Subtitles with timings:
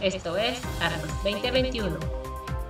[0.00, 1.96] Esto es Armas 2021.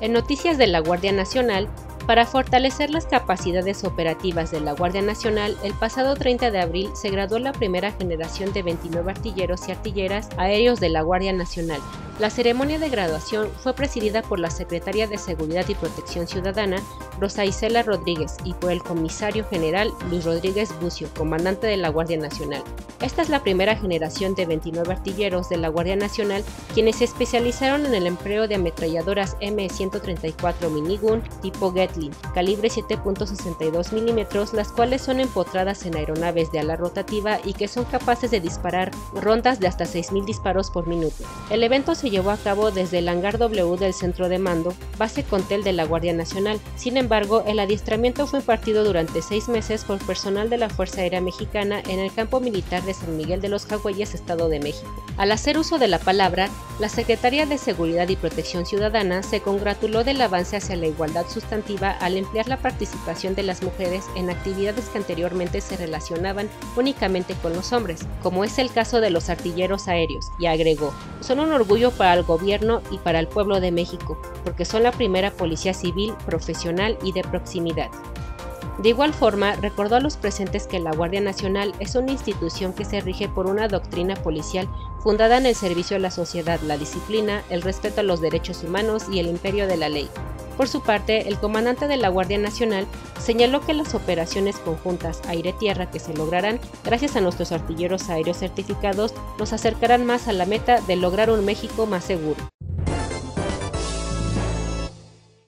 [0.00, 1.68] En noticias de la Guardia Nacional,
[2.06, 7.10] para fortalecer las capacidades operativas de la Guardia Nacional, el pasado 30 de abril se
[7.10, 11.80] graduó la primera generación de 29 artilleros y artilleras aéreos de la Guardia Nacional,
[12.18, 16.82] la ceremonia de graduación fue presidida por la Secretaria de Seguridad y Protección Ciudadana,
[17.20, 22.18] Rosa Isela Rodríguez, y por el comisario general Luis Rodríguez Bucio, comandante de la Guardia
[22.18, 22.62] Nacional.
[23.00, 26.42] Esta es la primera generación de 29 artilleros de la Guardia Nacional
[26.74, 34.56] quienes se especializaron en el empleo de ametralladoras M134 Minigun tipo Gatling, calibre 7.62 mm,
[34.56, 38.90] las cuales son empotradas en aeronaves de ala rotativa y que son capaces de disparar
[39.14, 41.22] rondas de hasta 6.000 disparos por minuto.
[41.50, 45.24] El evento se llevó a cabo desde el hangar W del centro de mando, base
[45.24, 46.60] Contel de la Guardia Nacional.
[46.76, 51.20] Sin embargo, el adiestramiento fue impartido durante seis meses por personal de la Fuerza Aérea
[51.20, 55.02] Mexicana en el campo militar de San Miguel de los Jagüeyes, Estado de México.
[55.16, 60.04] Al hacer uso de la palabra, la Secretaría de Seguridad y Protección Ciudadana se congratuló
[60.04, 64.86] del avance hacia la igualdad sustantiva al emplear la participación de las mujeres en actividades
[64.86, 69.88] que anteriormente se relacionaban únicamente con los hombres, como es el caso de los artilleros
[69.88, 74.20] aéreos, y agregó, son un orgullo para el gobierno y para el pueblo de México,
[74.44, 77.90] porque son la primera policía civil, profesional y de proximidad.
[78.78, 82.84] De igual forma, recordó a los presentes que la Guardia Nacional es una institución que
[82.84, 84.68] se rige por una doctrina policial
[85.00, 89.06] fundada en el servicio a la sociedad, la disciplina, el respeto a los derechos humanos
[89.10, 90.08] y el imperio de la ley.
[90.58, 92.88] Por su parte, el comandante de la Guardia Nacional
[93.20, 99.14] señaló que las operaciones conjuntas aire-tierra que se lograrán gracias a nuestros artilleros aéreos certificados
[99.38, 102.40] nos acercarán más a la meta de lograr un México más seguro.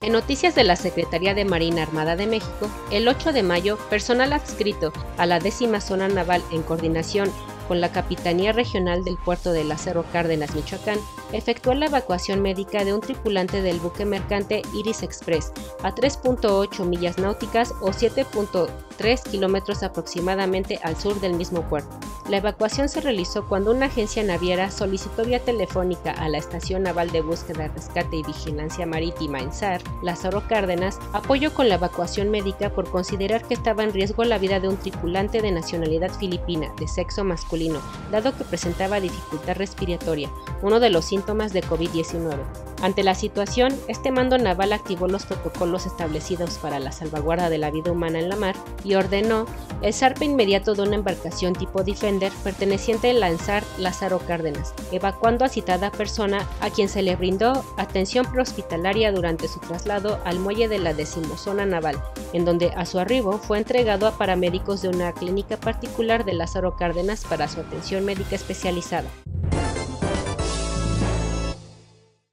[0.00, 4.32] En noticias de la Secretaría de Marina Armada de México, el 8 de mayo, personal
[4.32, 7.30] adscrito a la décima zona naval en coordinación
[7.66, 10.98] con la Capitanía Regional del Puerto de Lázaro Cárdenas, Michoacán,
[11.32, 17.18] efectuó la evacuación médica de un tripulante del buque mercante Iris Express a 3.8 millas
[17.18, 22.05] náuticas o 7.3 kilómetros aproximadamente al sur del mismo puerto.
[22.28, 27.12] La evacuación se realizó cuando una agencia naviera solicitó vía telefónica a la Estación Naval
[27.12, 32.70] de Búsqueda, Rescate y Vigilancia Marítima en SAR, Lázaro Cárdenas, apoyo con la evacuación médica
[32.70, 36.88] por considerar que estaba en riesgo la vida de un tripulante de nacionalidad filipina de
[36.88, 40.28] sexo masculino dado que presentaba dificultad respiratoria,
[40.62, 42.38] uno de los síntomas de COVID-19.
[42.82, 47.70] Ante la situación, este mando naval activó los protocolos establecidos para la salvaguarda de la
[47.70, 48.54] vida humana en la mar
[48.84, 49.46] y ordenó
[49.82, 55.48] el zarpe inmediato de una embarcación tipo Defender perteneciente al lanzar Lázaro Cárdenas, evacuando a
[55.48, 60.78] citada persona a quien se le brindó atención prehospitalaria durante su traslado al muelle de
[60.78, 65.56] la decimozona naval, en donde a su arribo fue entregado a paramédicos de una clínica
[65.56, 69.08] particular de Lázaro Cárdenas para su atención médica especializada.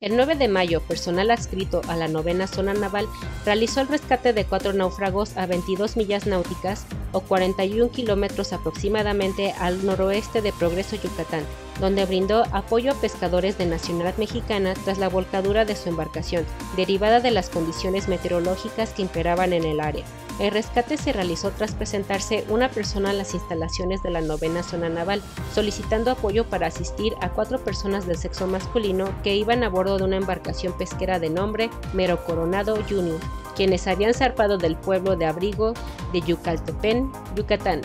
[0.03, 3.07] El 9 de mayo, personal adscrito a la novena zona naval
[3.45, 9.85] realizó el rescate de cuatro náufragos a 22 millas náuticas o 41 kilómetros aproximadamente al
[9.85, 11.45] noroeste de Progreso, Yucatán,
[11.79, 16.45] donde brindó apoyo a pescadores de nacionalidad mexicana tras la volcadura de su embarcación,
[16.75, 20.05] derivada de las condiciones meteorológicas que imperaban en el área.
[20.39, 24.89] El rescate se realizó tras presentarse una persona a las instalaciones de la novena zona
[24.89, 25.21] naval,
[25.53, 30.05] solicitando apoyo para asistir a cuatro personas del sexo masculino que iban a bordo de
[30.05, 33.19] una embarcación pesquera de nombre Mero Coronado Jr.,
[33.55, 35.73] quienes habían zarpado del pueblo de abrigo
[36.11, 37.81] de Yucaltepén, Yucatán.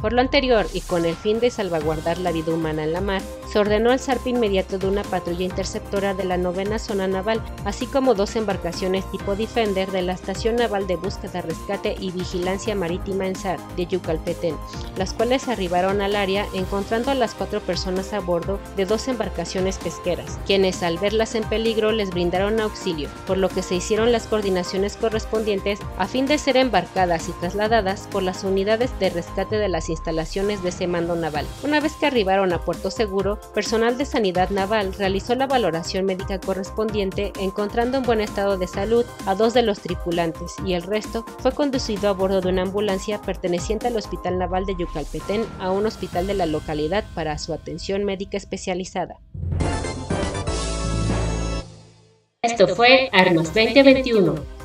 [0.00, 3.22] Por lo anterior y con el fin de salvaguardar la vida humana en la mar,
[3.50, 7.86] se ordenó el zarpe inmediato de una patrulla interceptora de la novena zona naval, así
[7.86, 13.26] como dos embarcaciones tipo Defender de la Estación Naval de Búsqueda, Rescate y Vigilancia Marítima
[13.26, 14.56] en SAR de Yucalpetén,
[14.96, 19.78] las cuales arribaron al área encontrando a las cuatro personas a bordo de dos embarcaciones
[19.78, 24.26] pesqueras, quienes al verlas en peligro les brindaron auxilio, por lo que se hicieron las
[24.26, 29.68] coordinaciones correspondientes a fin de ser embarcadas y trasladadas por las unidades de rescate de
[29.68, 31.46] las instalaciones de ese mando naval.
[31.62, 36.40] Una vez que arribaron a Puerto Seguro, personal de sanidad naval realizó la valoración médica
[36.40, 41.24] correspondiente encontrando en buen estado de salud a dos de los tripulantes y el resto
[41.38, 45.86] fue conducido a bordo de una ambulancia perteneciente al Hospital Naval de Yucalpetén a un
[45.86, 49.18] hospital de la localidad para su atención médica especializada.
[52.42, 54.59] Esto fue Armas 2021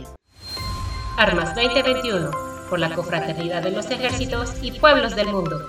[1.19, 2.31] Armas 2021,
[2.69, 5.67] por la confraternidad de los ejércitos y pueblos del mundo.